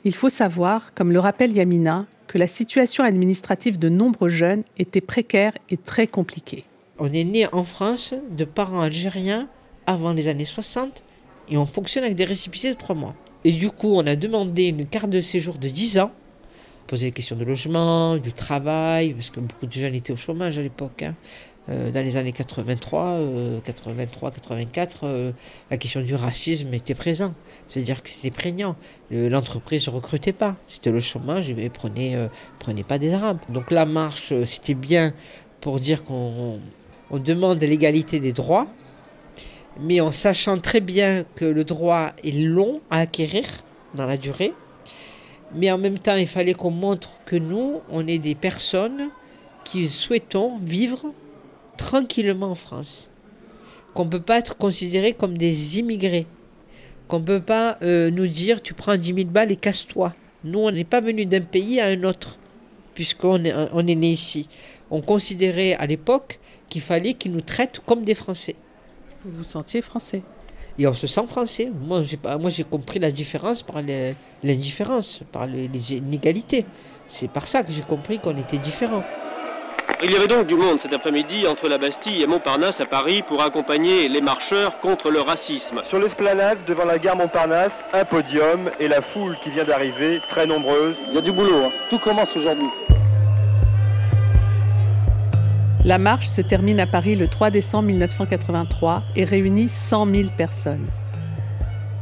Il 0.03 0.13
faut 0.13 0.29
savoir, 0.29 0.93
comme 0.93 1.13
le 1.13 1.19
rappelle 1.19 1.53
Yamina, 1.53 2.05
que 2.27 2.37
la 2.37 2.47
situation 2.47 3.05
administrative 3.05 3.79
de 3.79 3.87
nombreux 3.87 4.27
jeunes 4.27 4.63
était 4.77 4.99
précaire 4.99 5.53
et 5.69 5.77
très 5.77 6.05
compliquée. 6.05 6.65
On 6.99 7.13
est 7.13 7.23
né 7.23 7.47
en 7.53 7.63
France 7.63 8.13
de 8.29 8.43
parents 8.43 8.81
algériens 8.81 9.47
avant 9.87 10.11
les 10.11 10.27
années 10.27 10.43
60 10.43 11.01
et 11.49 11.57
on 11.57 11.65
fonctionne 11.65 12.03
avec 12.03 12.15
des 12.15 12.25
récépissés 12.25 12.73
de 12.73 12.77
3 12.77 12.95
mois. 12.95 13.15
Et 13.43 13.51
du 13.51 13.69
coup, 13.69 13.95
on 13.95 14.05
a 14.07 14.15
demandé 14.15 14.67
une 14.67 14.87
carte 14.87 15.09
de 15.09 15.21
séjour 15.21 15.57
de 15.57 15.67
10 15.67 15.99
ans, 15.99 16.11
poser 16.87 17.07
des 17.07 17.11
questions 17.11 17.35
de 17.35 17.43
logement, 17.43 18.17
du 18.17 18.33
travail, 18.33 19.13
parce 19.13 19.29
que 19.29 19.39
beaucoup 19.39 19.67
de 19.67 19.71
jeunes 19.71 19.95
étaient 19.95 20.13
au 20.13 20.17
chômage 20.17 20.57
à 20.57 20.61
l'époque. 20.61 21.03
Hein. 21.03 21.15
Euh, 21.67 21.91
dans 21.91 22.03
les 22.03 22.15
années 22.17 22.31
83, 22.31 23.19
83, 23.63 24.31
84, 24.31 25.33
la 25.71 25.77
question 25.77 26.01
du 26.01 26.13
racisme 26.13 26.73
était 26.73 26.93
présente. 26.93 27.33
C'est-à-dire 27.67 28.03
que 28.03 28.09
c'était 28.09 28.31
prégnant. 28.31 28.75
L'entreprise 29.09 29.87
ne 29.87 29.93
recrutait 29.93 30.33
pas. 30.33 30.57
C'était 30.67 30.91
le 30.91 30.99
chômage 30.99 31.49
et 31.49 31.69
prenait, 31.69 32.15
euh, 32.15 32.27
prenait 32.59 32.83
pas 32.83 32.99
des 32.99 33.13
Arabes. 33.13 33.39
Donc 33.49 33.71
la 33.71 33.85
marche, 33.85 34.31
euh, 34.31 34.45
c'était 34.45 34.75
bien 34.75 35.13
pour 35.59 35.79
dire 35.79 36.03
qu'on 36.03 36.59
demande 37.11 37.61
l'égalité 37.61 38.19
des 38.19 38.33
droits, 38.33 38.67
mais 39.79 40.01
en 40.01 40.11
sachant 40.11 40.57
très 40.57 40.81
bien 40.81 41.25
que 41.35 41.45
le 41.45 41.63
droit 41.63 42.13
est 42.23 42.31
long 42.31 42.81
à 42.89 42.99
acquérir 42.99 43.45
dans 43.93 44.05
la 44.05 44.17
durée. 44.17 44.53
Mais 45.53 45.71
en 45.71 45.77
même 45.77 45.99
temps, 45.99 46.15
il 46.15 46.27
fallait 46.27 46.53
qu'on 46.53 46.71
montre 46.71 47.11
que 47.25 47.35
nous, 47.35 47.81
on 47.89 48.07
est 48.07 48.19
des 48.19 48.35
personnes 48.35 49.09
qui 49.63 49.87
souhaitons 49.87 50.57
vivre 50.59 51.13
tranquillement 51.77 52.47
en 52.51 52.55
France. 52.55 53.09
Qu'on 53.93 54.05
ne 54.05 54.09
peut 54.09 54.21
pas 54.21 54.37
être 54.37 54.57
considérés 54.57 55.13
comme 55.13 55.37
des 55.37 55.79
immigrés. 55.79 56.27
qu'on 57.07 57.19
ne 57.19 57.25
peut 57.25 57.41
pas 57.41 57.77
euh, 57.83 58.09
nous 58.09 58.27
dire 58.27 58.61
tu 58.61 58.73
prends 58.73 58.97
10 58.97 59.13
000 59.13 59.27
balles 59.27 59.51
et 59.51 59.55
casse-toi. 59.55 60.13
Nous, 60.43 60.59
on 60.59 60.71
n'est 60.71 60.83
pas 60.83 61.01
venu 61.01 61.25
d'un 61.25 61.41
pays 61.41 61.79
à 61.79 61.85
un 61.87 62.03
autre, 62.03 62.37
puisqu'on 62.93 63.43
est, 63.45 63.53
on 63.73 63.85
est 63.87 63.95
né 63.95 64.11
ici. 64.11 64.47
On 64.91 65.01
considérait 65.01 65.73
à 65.73 65.85
l'époque 65.85 66.39
qu'il 66.69 66.81
fallait 66.81 67.13
qu'ils 67.13 67.31
nous 67.31 67.41
traitent 67.41 67.79
comme 67.85 68.03
des 68.03 68.15
Français. 68.15 68.55
Vous 69.25 69.37
vous 69.37 69.43
sentiez 69.43 69.81
français 69.81 70.21
Et 70.77 70.85
on 70.85 70.93
se 70.93 71.07
sent 71.07 71.25
français. 71.27 71.71
Moi, 71.81 72.03
j'ai, 72.03 72.17
pas, 72.17 72.37
moi, 72.37 72.51
j'ai 72.51 72.63
compris 72.63 72.99
la 72.99 73.09
différence 73.09 73.63
par 73.63 73.81
l'indifférence, 74.43 75.21
par 75.31 75.47
les, 75.47 75.67
les 75.67 75.93
inégalités. 75.95 76.65
C'est 77.07 77.29
par 77.29 77.47
ça 77.47 77.63
que 77.63 77.71
j'ai 77.71 77.81
compris 77.81 78.19
qu'on 78.19 78.37
était 78.37 78.59
différents. 78.59 79.03
Il 80.03 80.11
y 80.11 80.15
avait 80.15 80.27
donc 80.27 80.45
du 80.45 80.53
monde 80.53 80.79
cet 80.79 80.93
après-midi 80.93 81.47
entre 81.47 81.67
la 81.67 81.79
Bastille 81.79 82.21
et 82.21 82.27
Montparnasse 82.27 82.79
à 82.81 82.85
Paris 82.85 83.23
pour 83.27 83.41
accompagner 83.41 84.09
les 84.09 84.21
marcheurs 84.21 84.79
contre 84.79 85.09
le 85.09 85.21
racisme. 85.21 85.81
Sur 85.89 85.99
l'esplanade, 85.99 86.59
devant 86.67 86.85
la 86.85 86.99
gare 86.99 87.15
Montparnasse, 87.15 87.71
un 87.93 88.05
podium 88.05 88.69
et 88.79 88.87
la 88.87 89.01
foule 89.01 89.37
qui 89.43 89.49
vient 89.49 89.63
d'arriver, 89.63 90.21
très 90.29 90.45
nombreuse. 90.45 90.97
Il 91.07 91.15
y 91.15 91.17
a 91.17 91.21
du 91.21 91.31
boulot, 91.31 91.63
hein. 91.65 91.71
tout 91.89 91.97
commence 91.97 92.35
aujourd'hui. 92.35 92.67
La 95.85 95.99
marche 95.99 96.27
se 96.27 96.41
termine 96.41 96.79
à 96.79 96.87
Paris 96.87 97.13
le 97.13 97.27
3 97.27 97.51
décembre 97.51 97.89
1983 97.89 99.03
et 99.15 99.23
réunit 99.23 99.67
100 99.67 100.07
000 100.15 100.29
personnes. 100.35 100.87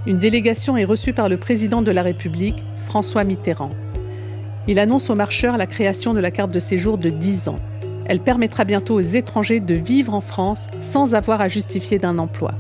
Une 0.08 0.20
délégation 0.20 0.78
est 0.78 0.86
reçue 0.86 1.12
par 1.12 1.28
le 1.28 1.36
président 1.36 1.82
de 1.82 1.92
la 1.92 2.02
République, 2.02 2.64
François 2.78 3.26
Mitterrand. 3.26 3.72
Il 4.70 4.80
annonce 4.80 5.10
aux 5.10 5.16
marcheurs 5.16 5.58
la 5.58 5.66
création 5.66 6.14
de 6.14 6.22
la 6.22 6.32
carte 6.32 6.54
de 6.54 6.60
séjour 6.60 6.98
de 6.98 7.10
10 7.10 7.50
ans. 7.50 7.60
Elle 8.06 8.22
permettra 8.22 8.64
bientôt 8.64 8.96
aux 8.96 9.02
étrangers 9.02 9.60
de 9.60 9.74
vivre 9.74 10.14
en 10.14 10.22
France 10.22 10.68
sans 10.80 11.14
avoir 11.14 11.42
à 11.42 11.50
justifier 11.50 12.00
d'un 12.00 12.20
emploi. 12.20 12.54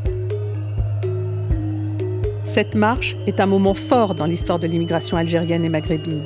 Cette 2.43 2.75
marche 2.75 3.15
est 3.27 3.39
un 3.39 3.45
moment 3.45 3.75
fort 3.75 4.13
dans 4.13 4.25
l'histoire 4.25 4.59
de 4.59 4.67
l'immigration 4.67 5.15
algérienne 5.15 5.63
et 5.63 5.69
maghrébine. 5.69 6.23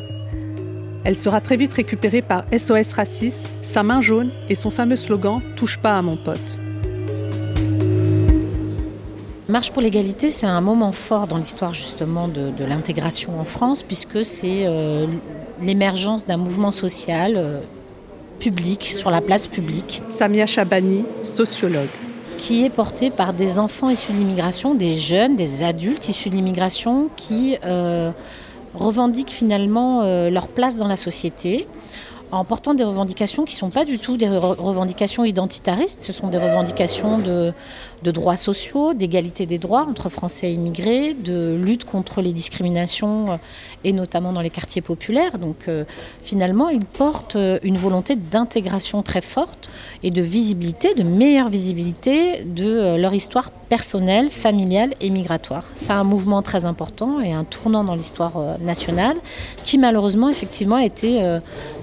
Elle 1.08 1.18
sera 1.18 1.40
très 1.40 1.56
vite 1.56 1.74
récupérée 1.74 2.22
par 2.22 2.44
SOS 2.52 2.92
Racisme, 2.92 3.48
sa 3.64 3.82
main 3.82 4.02
jaune 4.02 4.30
et 4.50 4.56
son 4.56 4.70
fameux 4.70 4.98
slogan 4.98 5.40
Touche 5.56 5.78
pas 5.78 5.98
à 5.98 6.02
mon 6.02 6.18
pote. 6.18 6.60
Marche 9.48 9.72
pour 9.72 9.82
l'égalité, 9.82 10.32
c'est 10.32 10.48
un 10.48 10.60
moment 10.60 10.92
fort 10.92 11.28
dans 11.28 11.38
l'histoire 11.38 11.74
justement 11.74 12.28
de, 12.28 12.50
de 12.50 12.66
l'intégration 12.66 13.40
en 13.40 13.46
France, 13.46 13.84
puisque 13.84 14.26
c'est 14.26 14.66
euh, 14.66 15.08
l'émergence 15.62 16.26
d'un 16.26 16.36
mouvement 16.36 16.72
social 16.72 17.36
euh, 17.38 17.62
public, 18.40 18.84
sur 18.84 19.10
la 19.10 19.22
place 19.22 19.48
publique. 19.48 20.04
Samia 20.10 20.46
Chabani, 20.46 21.06
sociologue. 21.24 21.88
Qui 22.38 22.66
est 22.66 22.70
porté 22.70 23.12
par 23.12 23.32
des 23.32 23.60
enfants 23.60 23.90
issus 23.90 24.12
de 24.12 24.18
l'immigration, 24.18 24.76
des 24.76 24.98
jeunes, 24.98 25.38
des 25.38 25.64
adultes 25.64 26.10
issus 26.10 26.30
de 26.30 26.36
l'immigration 26.36 27.10
qui 27.16 27.58
euh, 27.64 28.12
revendiquent 28.78 29.32
finalement 29.32 30.02
euh, 30.04 30.30
leur 30.30 30.48
place 30.48 30.78
dans 30.78 30.88
la 30.88 30.96
société 30.96 31.68
en 32.32 32.44
portant 32.44 32.74
des 32.74 32.84
revendications 32.84 33.46
qui 33.46 33.54
ne 33.54 33.60
sont 33.60 33.70
pas 33.70 33.86
du 33.86 34.00
tout 34.00 34.18
des 34.18 34.28
revendications 34.28 35.24
identitaristes, 35.24 36.02
ce 36.02 36.12
sont 36.12 36.28
des 36.28 36.38
revendications 36.38 37.20
de, 37.20 37.54
droits 38.04 38.38
sociaux, 38.38 38.94
d'égalité 38.94 39.46
des 39.46 39.58
droits 39.58 39.86
entre 39.90 40.10
Français 40.10 40.50
et 40.50 40.54
immigrés, 40.54 41.14
de 41.14 41.56
lutte 41.56 41.86
contre 41.86 42.22
les 42.22 42.34
discriminations 42.34 43.32
euh, 43.32 43.38
et 43.84 43.94
notamment 43.94 44.34
dans 44.34 44.42
les 44.42 44.50
quartiers 44.50 44.82
populaires. 44.82 45.40
Donc 45.40 45.68
euh, 45.68 45.86
finalement, 46.22 46.70
ils 46.70 46.86
portent 46.86 47.36
euh, 47.36 47.60
une 47.64 47.78
volonté 47.78 48.16
d'intégration 48.16 49.04
très 49.04 49.22
forte 49.22 49.70
et 50.04 50.12
de 50.12 50.22
visibilité, 50.22 50.94
de 50.96 51.04
meilleure 51.04 51.50
visibilité 51.50 52.44
de 52.44 52.96
leur 52.98 53.14
histoire 53.14 53.52
personnelle, 53.52 54.30
familiale 54.30 54.94
et 55.02 55.10
migratoire. 55.10 55.66
C'est 55.76 55.92
un 55.92 56.04
mouvement 56.04 56.42
très 56.42 56.66
important 56.66 57.20
et 57.20 57.34
un 57.34 57.44
tournant 57.44 57.84
dans 57.84 57.96
l'histoire 57.96 58.58
nationale 58.62 59.18
qui 59.64 59.78
malheureusement 59.78 60.30
effectivement 60.30 60.78
a 60.78 60.86
été 60.86 61.22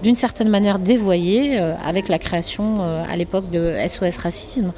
d'une 0.03 0.15
certaine 0.15 0.34
manière 0.43 0.79
dévoyé 0.79 1.59
avec 1.59 2.09
la 2.09 2.19
création 2.19 2.83
à 2.83 3.17
l'époque 3.17 3.51
de 3.51 3.75
SOS 3.87 4.17
Racisme 4.17 4.73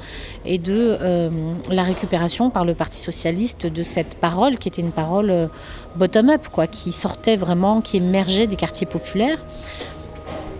et 0.45 0.57
de 0.57 0.97
euh, 1.01 1.29
la 1.69 1.83
récupération 1.83 2.49
par 2.49 2.65
le 2.65 2.73
Parti 2.73 2.97
socialiste 2.99 3.65
de 3.65 3.83
cette 3.83 4.15
parole 4.15 4.57
qui 4.57 4.67
était 4.67 4.81
une 4.81 4.91
parole 4.91 5.29
euh, 5.29 5.47
bottom-up, 5.95 6.47
quoi, 6.51 6.67
qui 6.67 6.91
sortait 6.91 7.35
vraiment, 7.35 7.81
qui 7.81 7.97
émergeait 7.97 8.47
des 8.47 8.55
quartiers 8.55 8.87
populaires 8.87 9.39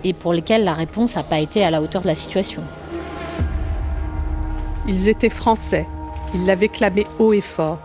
et 0.04 0.12
pour 0.12 0.32
lesquels 0.32 0.64
la 0.64 0.74
réponse 0.74 1.16
n'a 1.16 1.22
pas 1.22 1.40
été 1.40 1.64
à 1.64 1.70
la 1.70 1.82
hauteur 1.82 2.02
de 2.02 2.06
la 2.06 2.14
situation. 2.14 2.62
Ils 4.86 5.08
étaient 5.08 5.28
français, 5.28 5.86
ils 6.34 6.46
l'avaient 6.46 6.68
clamé 6.68 7.06
haut 7.18 7.32
et 7.32 7.40
fort. 7.40 7.78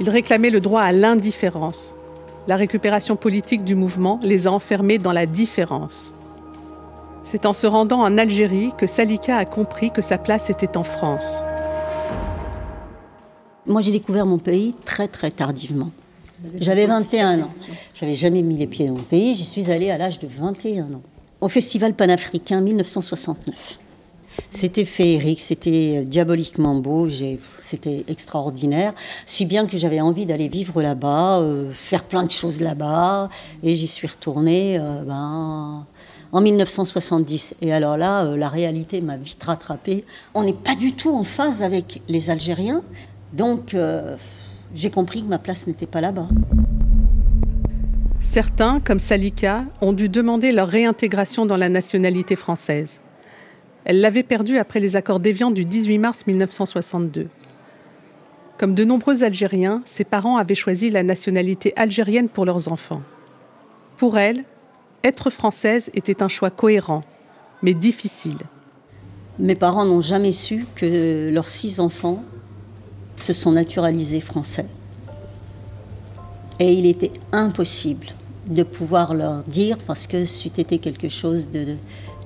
Ils 0.00 0.10
réclamaient 0.10 0.50
le 0.50 0.60
droit 0.60 0.82
à 0.82 0.92
l'indifférence. 0.92 1.94
La 2.46 2.54
récupération 2.54 3.16
politique 3.16 3.64
du 3.64 3.74
mouvement 3.74 4.20
les 4.22 4.46
a 4.46 4.52
enfermés 4.52 4.98
dans 4.98 5.12
la 5.12 5.26
différence. 5.26 6.12
C'est 7.24 7.44
en 7.44 7.52
se 7.52 7.66
rendant 7.66 8.00
en 8.02 8.18
Algérie 8.18 8.70
que 8.78 8.86
Salika 8.86 9.36
a 9.36 9.44
compris 9.44 9.90
que 9.90 10.00
sa 10.00 10.16
place 10.16 10.48
était 10.48 10.76
en 10.76 10.84
France. 10.84 11.42
Moi, 13.66 13.80
j'ai 13.80 13.90
découvert 13.90 14.26
mon 14.26 14.38
pays 14.38 14.76
très 14.84 15.08
très 15.08 15.32
tardivement. 15.32 15.88
J'avais 16.60 16.86
21 16.86 17.40
ans. 17.40 17.50
J'avais 17.94 18.14
jamais 18.14 18.42
mis 18.42 18.56
les 18.56 18.68
pieds 18.68 18.86
dans 18.86 18.94
mon 18.94 19.02
pays. 19.02 19.34
J'y 19.34 19.44
suis 19.44 19.72
allée 19.72 19.90
à 19.90 19.98
l'âge 19.98 20.20
de 20.20 20.28
21 20.28 20.84
ans. 20.94 21.02
Au 21.40 21.48
Festival 21.48 21.94
panafricain 21.94 22.60
1969. 22.60 23.78
C'était 24.50 24.84
féerique, 24.84 25.40
c'était 25.40 26.04
diaboliquement 26.04 26.74
beau, 26.74 27.08
c'était 27.60 28.04
extraordinaire, 28.08 28.92
si 29.24 29.44
bien 29.46 29.66
que 29.66 29.76
j'avais 29.76 30.00
envie 30.00 30.26
d'aller 30.26 30.48
vivre 30.48 30.82
là-bas, 30.82 31.40
euh, 31.40 31.72
faire 31.72 32.04
plein 32.04 32.22
de 32.22 32.30
choses 32.30 32.60
là-bas, 32.60 33.28
et 33.62 33.74
j'y 33.74 33.86
suis 33.86 34.06
retournée 34.06 34.78
euh, 34.78 35.02
ben, 35.02 35.86
en 36.32 36.40
1970. 36.40 37.54
Et 37.62 37.72
alors 37.72 37.96
là, 37.96 38.24
euh, 38.24 38.36
la 38.36 38.48
réalité 38.48 39.00
m'a 39.00 39.16
vite 39.16 39.42
rattrapée. 39.42 40.04
On 40.34 40.42
n'est 40.42 40.52
pas 40.52 40.74
du 40.74 40.92
tout 40.92 41.10
en 41.10 41.24
phase 41.24 41.62
avec 41.62 42.02
les 42.08 42.30
Algériens. 42.30 42.82
Donc, 43.32 43.74
euh, 43.74 44.16
j'ai 44.74 44.90
compris 44.90 45.22
que 45.22 45.28
ma 45.28 45.38
place 45.38 45.66
n'était 45.66 45.86
pas 45.86 46.00
là-bas. 46.00 46.28
Certains, 48.20 48.80
comme 48.80 48.98
Salika, 48.98 49.64
ont 49.80 49.92
dû 49.92 50.08
demander 50.08 50.52
leur 50.52 50.68
réintégration 50.68 51.46
dans 51.46 51.56
la 51.56 51.68
nationalité 51.68 52.36
française. 52.36 53.00
Elle 53.86 54.00
l'avait 54.00 54.24
perdue 54.24 54.58
après 54.58 54.80
les 54.80 54.96
accords 54.96 55.20
d'Évian 55.20 55.52
du 55.52 55.64
18 55.64 55.98
mars 55.98 56.26
1962. 56.26 57.28
Comme 58.58 58.74
de 58.74 58.84
nombreux 58.84 59.22
Algériens, 59.22 59.82
ses 59.86 60.02
parents 60.02 60.38
avaient 60.38 60.56
choisi 60.56 60.90
la 60.90 61.04
nationalité 61.04 61.72
algérienne 61.76 62.28
pour 62.28 62.44
leurs 62.44 62.72
enfants. 62.72 63.02
Pour 63.96 64.18
elle, 64.18 64.42
être 65.04 65.30
française 65.30 65.88
était 65.94 66.24
un 66.24 66.26
choix 66.26 66.50
cohérent, 66.50 67.04
mais 67.62 67.74
difficile. 67.74 68.38
Mes 69.38 69.54
parents 69.54 69.84
n'ont 69.84 70.00
jamais 70.00 70.32
su 70.32 70.66
que 70.74 71.30
leurs 71.32 71.46
six 71.46 71.78
enfants 71.78 72.24
se 73.18 73.32
sont 73.32 73.52
naturalisés 73.52 74.18
français. 74.18 74.66
Et 76.58 76.72
il 76.72 76.86
était 76.86 77.12
impossible 77.30 78.08
de 78.48 78.64
pouvoir 78.64 79.14
leur 79.14 79.44
dire, 79.44 79.78
parce 79.78 80.08
que 80.08 80.24
c'eût 80.24 80.48
été 80.58 80.78
quelque 80.78 81.08
chose 81.08 81.50
de, 81.50 81.76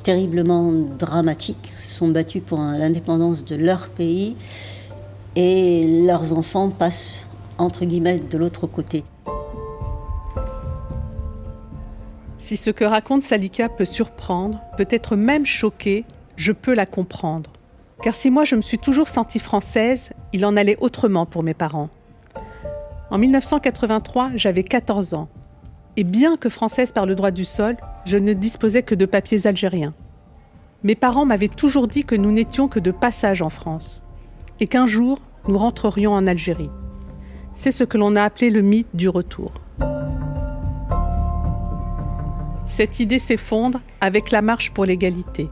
terriblement 0.02 0.72
dramatique, 0.72 1.58
ils 1.64 1.70
se 1.70 1.92
sont 1.92 2.08
battus 2.08 2.42
pour 2.44 2.58
l'indépendance 2.58 3.44
de 3.44 3.56
leur 3.56 3.88
pays, 3.88 4.36
et 5.36 6.04
leurs 6.04 6.36
enfants 6.36 6.70
passent, 6.70 7.26
entre 7.58 7.84
guillemets, 7.84 8.18
de 8.18 8.38
l'autre 8.38 8.66
côté. 8.66 9.04
Si 12.38 12.56
ce 12.56 12.70
que 12.70 12.84
raconte 12.84 13.22
Salika 13.22 13.68
peut 13.68 13.84
surprendre, 13.84 14.60
peut-être 14.76 15.14
même 15.14 15.46
choquer, 15.46 16.04
je 16.36 16.52
peux 16.52 16.74
la 16.74 16.86
comprendre. 16.86 17.50
Car 18.02 18.14
si 18.14 18.30
moi 18.30 18.44
je 18.44 18.56
me 18.56 18.62
suis 18.62 18.78
toujours 18.78 19.08
sentie 19.08 19.38
française, 19.38 20.10
il 20.32 20.44
en 20.44 20.56
allait 20.56 20.76
autrement 20.80 21.26
pour 21.26 21.42
mes 21.42 21.54
parents. 21.54 21.90
En 23.10 23.18
1983, 23.18 24.30
j'avais 24.36 24.62
14 24.64 25.14
ans. 25.14 25.28
Et 25.96 26.04
bien 26.04 26.36
que 26.36 26.48
française 26.48 26.92
par 26.92 27.06
le 27.06 27.14
droit 27.14 27.30
du 27.30 27.44
sol, 27.44 27.76
je 28.04 28.16
ne 28.16 28.32
disposais 28.32 28.82
que 28.82 28.94
de 28.94 29.06
papiers 29.06 29.46
algériens. 29.46 29.94
Mes 30.82 30.94
parents 30.94 31.26
m'avaient 31.26 31.48
toujours 31.48 31.88
dit 31.88 32.04
que 32.04 32.14
nous 32.14 32.32
n'étions 32.32 32.68
que 32.68 32.80
de 32.80 32.90
passage 32.90 33.42
en 33.42 33.50
France. 33.50 34.02
Et 34.60 34.66
qu'un 34.66 34.86
jour, 34.86 35.20
nous 35.48 35.58
rentrerions 35.58 36.12
en 36.12 36.26
Algérie. 36.26 36.70
C'est 37.54 37.72
ce 37.72 37.84
que 37.84 37.98
l'on 37.98 38.16
a 38.16 38.22
appelé 38.22 38.50
le 38.50 38.62
mythe 38.62 38.94
du 38.94 39.08
retour. 39.08 39.52
Cette 42.64 43.00
idée 43.00 43.18
s'effondre 43.18 43.80
avec 44.00 44.30
la 44.30 44.42
marche 44.42 44.70
pour 44.70 44.84
l'égalité. 44.84 45.48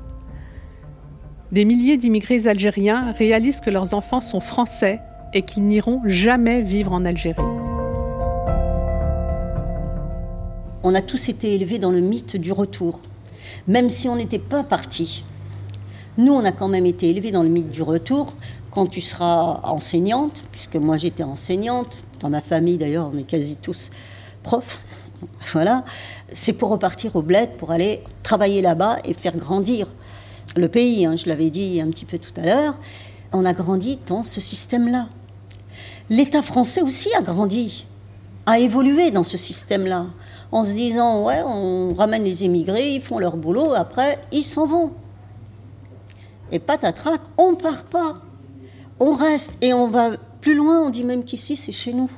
Des 1.53 1.65
milliers 1.65 1.97
d'immigrés 1.97 2.47
algériens 2.47 3.13
réalisent 3.13 3.61
que 3.61 3.71
leurs 3.71 3.93
enfants 3.95 4.21
sont 4.21 4.41
français 4.41 5.01
et 5.35 5.43
qu'ils 5.43 5.65
n'iront 5.65 6.01
jamais 6.05 6.63
vivre 6.63 6.93
en 6.93 7.05
Algérie. 7.05 7.43
On 10.85 10.95
a 10.95 11.03
tous 11.03 11.29
été 11.29 11.55
élevés 11.55 11.81
dans 11.81 11.91
le 11.91 12.01
mythe 12.01 12.37
du 12.37 12.53
retour, 12.53 13.01
même 13.67 13.91
si 13.91 14.09
on 14.09 14.15
n'était 14.15 14.39
pas 14.39 14.63
partis. 14.63 15.25
Nous, 16.19 16.33
on 16.33 16.45
a 16.45 16.53
quand 16.53 16.69
même 16.69 16.87
été 16.87 17.11
élevés 17.11 17.33
dans 17.33 17.43
le 17.43 17.49
mythe 17.49 17.71
du 17.73 17.83
retour, 17.83 18.33
quand 18.71 18.87
tu 18.87 19.01
seras 19.01 19.61
enseignante, 19.65 20.41
puisque 20.53 20.77
moi 20.77 20.97
j'étais 20.97 21.25
enseignante, 21.25 21.97
dans 22.21 22.31
ma 22.31 22.41
famille 22.41 22.79
d'ailleurs, 22.79 23.11
on 23.13 23.19
est 23.19 23.25
quasi 23.25 23.57
tous 23.57 23.91
profs, 24.45 24.81
voilà, 25.53 25.85
c'est 26.33 26.53
pour 26.53 26.69
repartir 26.69 27.17
au 27.17 27.23
bled, 27.23 27.51
pour 27.59 27.73
aller 27.73 28.05
travailler 28.23 28.63
là-bas 28.63 28.99
et 29.05 29.15
faire 29.15 29.37
grandir 29.37 29.91
le 30.55 30.69
pays. 30.69 31.07
Hein, 31.07 31.17
je 31.17 31.29
l'avais 31.29 31.51
dit 31.51 31.81
un 31.81 31.89
petit 31.89 32.05
peu 32.05 32.19
tout 32.19 32.33
à 32.41 32.45
l'heure, 32.45 32.79
on 33.33 33.45
a 33.45 33.53
grandi 33.53 33.99
dans 34.07 34.23
ce 34.23 34.41
système-là. 34.41 35.09
L'État 36.09 36.43
français 36.43 36.83
aussi 36.83 37.13
a 37.15 37.21
grandi, 37.21 37.85
a 38.49 38.59
évolué 38.59 39.11
dans 39.11 39.25
ce 39.25 39.37
système-là, 39.37 40.07
en 40.53 40.65
se 40.65 40.73
disant, 40.73 41.23
ouais, 41.23 41.43
on 41.45 41.93
ramène 41.93 42.25
les 42.25 42.45
immigrés, 42.47 42.95
ils 42.95 43.03
font 43.03 43.19
leur 43.19 43.37
boulot, 43.37 43.75
après, 43.75 44.19
ils 44.33 44.43
s'en 44.43 44.65
vont. 44.65 44.93
Et 46.51 46.59
patatrac, 46.59 47.21
on 47.37 47.55
part 47.55 47.85
pas. 47.85 48.15
On 49.01 49.13
reste 49.13 49.59
et 49.61 49.75
on 49.75 49.87
va 49.87 50.13
plus 50.41 50.55
loin, 50.55 50.81
on 50.81 50.89
dit 50.89 51.05
même 51.05 51.25
qu'ici, 51.25 51.57
c'est 51.57 51.73
chez 51.73 51.93
nous. 51.93 52.11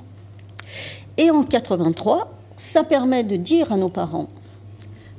Et 1.17 1.33
en 1.33 1.43
83, 1.43 2.33
ça 2.57 2.85
permet 2.85 3.25
de 3.25 3.35
dire 3.35 3.73
à 3.73 3.77
nos 3.77 3.89
parents 3.89 4.29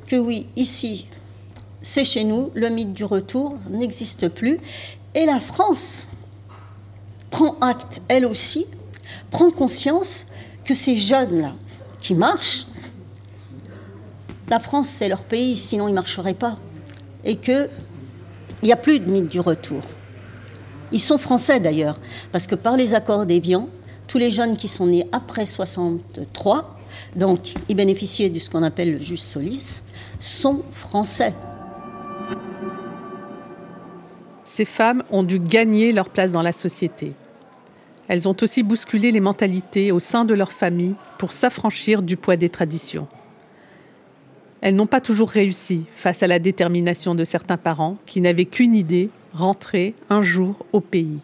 que 0.07 0.15
oui, 0.15 0.47
ici, 0.55 1.07
c'est 1.81 2.05
chez 2.05 2.23
nous, 2.23 2.51
le 2.53 2.69
mythe 2.69 2.93
du 2.93 3.03
retour 3.03 3.57
n'existe 3.69 4.29
plus. 4.29 4.61
Et 5.13 5.25
la 5.25 5.41
France 5.41 6.07
prend 7.31 7.57
acte, 7.59 7.99
elle 8.07 8.25
aussi, 8.25 8.65
prend 9.29 9.51
conscience 9.51 10.25
que 10.71 10.77
ces 10.77 10.95
jeunes-là 10.95 11.51
qui 11.99 12.15
marchent, 12.15 12.65
la 14.47 14.57
France, 14.57 14.87
c'est 14.87 15.09
leur 15.09 15.23
pays, 15.23 15.57
sinon 15.57 15.89
ils 15.89 15.91
ne 15.91 15.95
marcheraient 15.95 16.33
pas. 16.33 16.57
Et 17.25 17.35
qu'il 17.35 17.67
n'y 18.63 18.71
a 18.71 18.77
plus 18.77 19.01
de 19.01 19.05
mythe 19.05 19.27
du 19.27 19.41
retour. 19.41 19.81
Ils 20.93 21.01
sont 21.01 21.17
français 21.17 21.59
d'ailleurs, 21.59 21.97
parce 22.31 22.47
que 22.47 22.55
par 22.55 22.77
les 22.77 22.95
accords 22.95 23.25
d'Évian, 23.25 23.67
tous 24.07 24.17
les 24.17 24.31
jeunes 24.31 24.55
qui 24.55 24.69
sont 24.69 24.85
nés 24.85 25.05
après 25.11 25.45
63, 25.45 26.79
donc 27.17 27.53
ils 27.67 27.75
bénéficiaient 27.75 28.29
de 28.29 28.39
ce 28.39 28.49
qu'on 28.49 28.63
appelle 28.63 28.93
le 28.93 28.97
jus 28.97 29.17
solis, 29.17 29.83
sont 30.19 30.63
français. 30.69 31.33
Ces 34.45 34.65
femmes 34.65 35.03
ont 35.11 35.23
dû 35.23 35.37
gagner 35.37 35.91
leur 35.91 36.09
place 36.09 36.31
dans 36.31 36.41
la 36.41 36.53
société. 36.53 37.13
Elles 38.11 38.27
ont 38.27 38.35
aussi 38.41 38.61
bousculé 38.61 39.09
les 39.13 39.21
mentalités 39.21 39.93
au 39.93 39.99
sein 39.99 40.25
de 40.25 40.33
leur 40.33 40.51
famille 40.51 40.95
pour 41.17 41.31
s'affranchir 41.31 42.01
du 42.01 42.17
poids 42.17 42.35
des 42.35 42.49
traditions. 42.49 43.07
Elles 44.59 44.75
n'ont 44.75 44.85
pas 44.85 44.99
toujours 44.99 45.29
réussi 45.29 45.85
face 45.93 46.21
à 46.21 46.27
la 46.27 46.37
détermination 46.37 47.15
de 47.15 47.23
certains 47.23 47.55
parents 47.55 47.95
qui 48.05 48.19
n'avaient 48.19 48.43
qu'une 48.43 48.75
idée, 48.75 49.09
rentrer 49.33 49.95
un 50.09 50.23
jour 50.23 50.65
au 50.73 50.81
pays. 50.81 51.19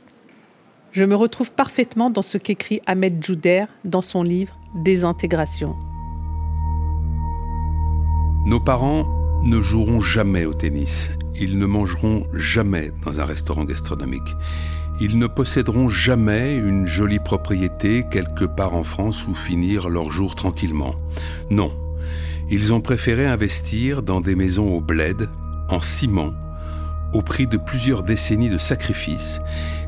Je 0.94 1.04
me 1.04 1.14
retrouve 1.14 1.54
parfaitement 1.54 2.10
dans 2.10 2.22
ce 2.22 2.38
qu'écrit 2.38 2.80
Ahmed 2.86 3.22
Jouder 3.22 3.66
dans 3.84 4.02
son 4.02 4.24
livre 4.24 4.58
Désintégration. 4.74 5.76
Nos 8.46 8.62
parents 8.62 9.06
ne 9.44 9.60
joueront 9.60 10.00
jamais 10.00 10.46
au 10.46 10.54
tennis. 10.54 11.12
Ils 11.36 11.58
ne 11.58 11.66
mangeront 11.66 12.26
jamais 12.34 12.92
dans 13.04 13.20
un 13.20 13.26
restaurant 13.26 13.66
gastronomique. 13.66 14.38
Ils 15.00 15.20
ne 15.20 15.28
posséderont 15.28 15.90
jamais 15.90 16.58
une 16.58 16.88
jolie 16.88 17.20
propriété 17.20 18.06
quelque 18.10 18.46
part 18.46 18.74
en 18.74 18.84
France 18.84 19.28
où 19.28 19.36
finir 19.36 19.90
leur 19.90 20.10
jour 20.10 20.34
tranquillement. 20.34 20.96
Non, 21.52 21.72
ils 22.50 22.74
ont 22.74 22.82
préféré 22.82 23.28
investir 23.28 24.02
dans 24.02 24.22
des 24.22 24.36
maisons 24.36 24.74
au 24.74 24.82
bled, 24.82 25.30
en 25.70 25.82
ciment, 25.82 26.34
au 27.14 27.22
prix 27.22 27.46
de 27.46 27.58
plusieurs 27.58 28.02
décennies 28.02 28.50
de 28.50 28.58
sacrifices 28.58 29.40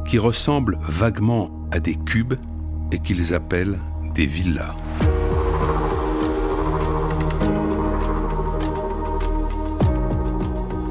qui 0.05 0.19
ressemblent 0.19 0.77
vaguement 0.81 1.49
à 1.71 1.79
des 1.79 1.95
cubes 1.95 2.35
et 2.91 2.99
qu'ils 2.99 3.33
appellent 3.33 3.79
des 4.13 4.27
villas. 4.27 4.75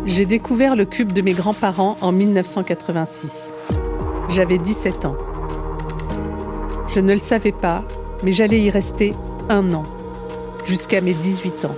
J'ai 0.07 0.27
découvert 0.27 0.75
le 0.75 0.87
cube 0.87 1.13
de 1.13 1.23
mes 1.23 1.35
grands-parents 1.35 1.99
en 2.01 2.11
1986. 2.11 3.53
J'avais 4.31 4.59
17 4.59 5.05
ans. 5.07 5.17
Je 6.89 7.01
ne 7.01 7.13
le 7.13 7.19
savais 7.19 7.53
pas, 7.53 7.83
mais 8.23 8.33
j'allais 8.33 8.61
y 8.61 8.71
rester 8.71 9.15
un 9.49 9.73
an, 9.73 9.85
jusqu'à 10.65 11.01
mes 11.01 11.15
18 11.15 11.65
ans. 11.65 11.75